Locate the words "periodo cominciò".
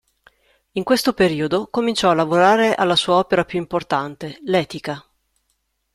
1.13-2.09